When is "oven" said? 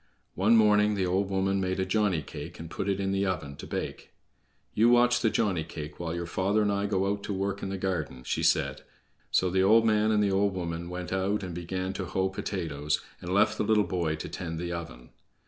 3.27-3.55, 14.73-15.11